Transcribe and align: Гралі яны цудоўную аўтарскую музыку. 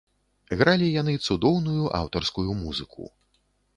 Гралі 0.61 0.87
яны 1.01 1.13
цудоўную 1.25 1.83
аўтарскую 1.99 2.51
музыку. 2.63 3.03